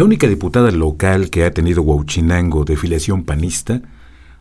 [0.00, 3.82] La única diputada local que ha tenido Huachinango de filiación panista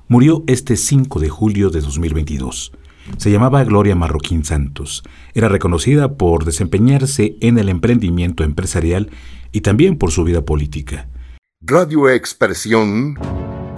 [0.07, 2.71] murió este 5 de julio de 2022.
[3.17, 5.03] Se llamaba Gloria Marroquín Santos.
[5.33, 9.11] Era reconocida por desempeñarse en el emprendimiento empresarial
[9.51, 11.09] y también por su vida política.
[11.59, 13.19] Radio Expresión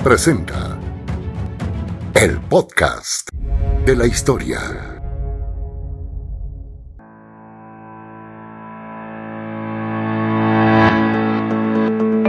[0.03, 0.79] presenta
[2.13, 3.27] el podcast
[3.87, 4.90] de la historia.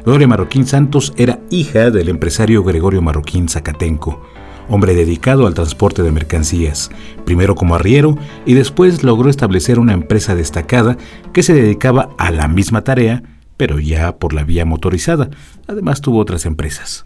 [0.05, 4.21] Gloria Marroquín Santos era hija del empresario Gregorio Marroquín Zacatenco,
[4.69, 6.91] hombre dedicado al transporte de mercancías,
[7.25, 10.97] primero como arriero y después logró establecer una empresa destacada
[11.33, 13.23] que se dedicaba a la misma tarea,
[13.57, 15.31] pero ya por la vía motorizada.
[15.69, 17.05] Además tuvo otras empresas.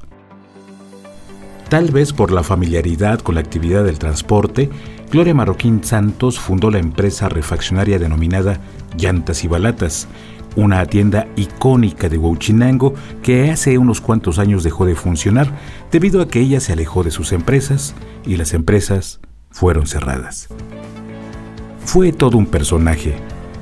[1.68, 4.70] Tal vez por la familiaridad con la actividad del transporte,
[5.10, 8.58] Gloria Marroquín Santos fundó la empresa refaccionaria denominada
[8.96, 10.08] Llantas y Balatas,
[10.56, 15.48] una tienda icónica de Huachinango que hace unos cuantos años dejó de funcionar
[15.92, 17.94] debido a que ella se alejó de sus empresas
[18.24, 20.48] y las empresas fueron cerradas.
[21.84, 23.14] Fue todo un personaje.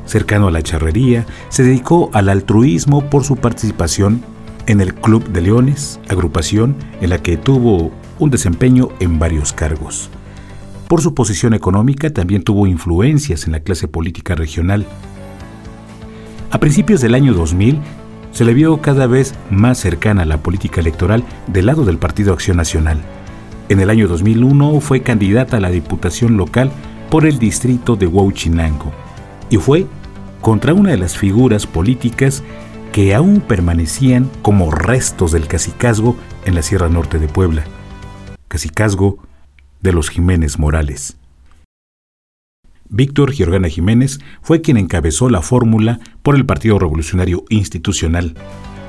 [0.07, 4.23] Cercano a la charrería, se dedicó al altruismo por su participación
[4.67, 10.11] en el Club de Leones, agrupación en la que tuvo un desempeño en varios cargos.
[10.89, 14.87] Por su posición económica también tuvo influencias en la clase política regional,
[16.55, 17.81] a principios del año 2000,
[18.31, 22.33] se le vio cada vez más cercana a la política electoral del lado del Partido
[22.33, 23.03] Acción Nacional.
[23.69, 26.71] En el año 2001 fue candidata a la diputación local
[27.11, 28.93] por el distrito de Huachinango
[29.51, 29.89] y fue
[30.41, 32.45] contra una de las figuras políticas
[32.93, 37.65] que aún permanecían como restos del cacicazgo en la Sierra Norte de Puebla,
[38.47, 39.19] cacicazgo
[39.81, 41.17] de los Jiménez Morales.
[42.95, 48.35] Víctor Giorgana Jiménez fue quien encabezó la fórmula por el Partido Revolucionario Institucional,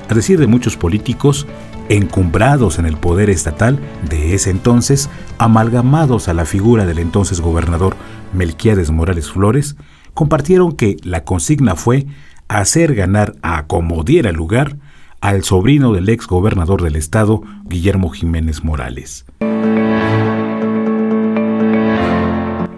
[0.08, 1.44] a decir de muchos políticos
[1.88, 7.96] encumbrados en el poder estatal de ese entonces, amalgamados a la figura del entonces gobernador
[8.32, 9.76] Melquiades Morales Flores,
[10.14, 12.06] compartieron que la consigna fue
[12.46, 14.76] hacer ganar a como diera lugar
[15.20, 19.24] al sobrino del ex gobernador del estado, Guillermo Jiménez Morales.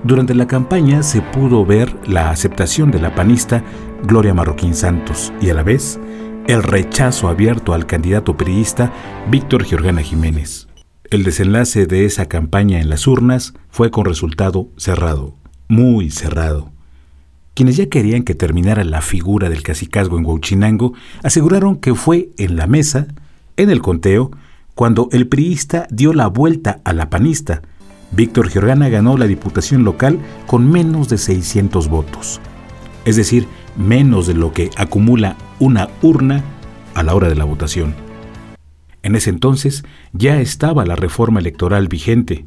[0.08, 3.62] Durante la campaña se pudo ver la aceptación de la panista
[4.04, 6.00] Gloria Marroquín Santos y a la vez
[6.46, 8.90] el rechazo abierto al candidato periodista
[9.30, 10.66] Víctor Giorgana Jiménez.
[11.10, 15.34] El desenlace de esa campaña en las urnas fue con resultado cerrado,
[15.68, 16.72] muy cerrado.
[17.52, 22.56] Quienes ya querían que terminara la figura del cacicazgo en Huachinango aseguraron que fue en
[22.56, 23.08] la mesa,
[23.58, 24.30] en el conteo,
[24.74, 27.60] cuando el priista dio la vuelta a la panista,
[28.10, 32.40] Víctor Giorgana ganó la diputación local con menos de 600 votos,
[33.04, 33.46] es decir,
[33.76, 36.42] menos de lo que acumula una urna
[36.94, 37.94] a la hora de la votación.
[39.02, 42.46] En ese entonces ya estaba la reforma electoral vigente.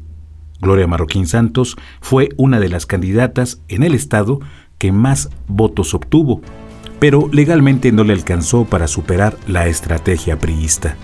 [0.60, 4.40] Gloria Marroquín Santos fue una de las candidatas en el estado
[4.78, 6.42] que más votos obtuvo,
[6.98, 10.96] pero legalmente no le alcanzó para superar la estrategia priista.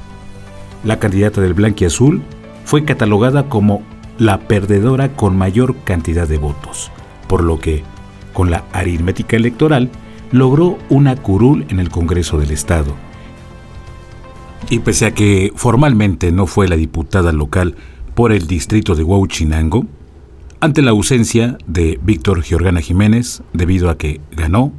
[0.84, 2.22] La candidata del Blanquiazul
[2.64, 3.82] fue catalogada como
[4.18, 6.90] la perdedora con mayor cantidad de votos,
[7.28, 7.82] por lo que,
[8.32, 9.90] con la aritmética electoral,
[10.32, 12.94] logró una curul en el Congreso del Estado.
[14.70, 17.76] Y pese a que formalmente no fue la diputada local
[18.14, 19.86] por el distrito de Huachinango,
[20.60, 24.72] ante la ausencia de Víctor Giorgana Jiménez, debido a que ganó,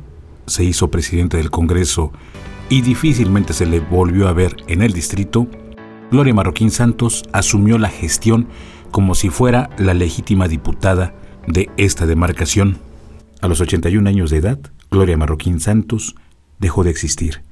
[0.45, 2.11] se hizo presidente del Congreso
[2.67, 5.47] y difícilmente se le volvió a ver en el distrito,
[6.11, 8.47] Gloria Marroquín Santos asumió la gestión
[8.91, 11.13] como si fuera la legítima diputada
[11.47, 12.77] de esta demarcación.
[13.41, 14.59] A los 81 años de edad,
[14.91, 16.15] Gloria Marroquín Santos
[16.59, 17.43] dejó de existir.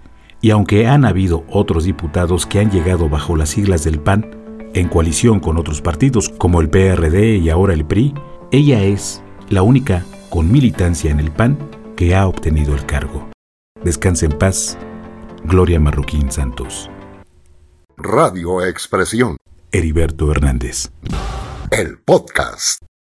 [0.41, 4.29] Y aunque han habido otros diputados que han llegado bajo las siglas del PAN,
[4.73, 8.13] en coalición con otros partidos como el PRD y ahora el PRI,
[8.51, 11.57] ella es la única con militancia en el PAN
[11.95, 13.29] que ha obtenido el cargo.
[13.83, 14.77] Descanse en paz,
[15.43, 16.89] Gloria Marroquín Santos.
[17.97, 19.37] Radio Expresión.
[19.77, 20.89] Heriberto Hernández.
[21.69, 22.83] El podcast.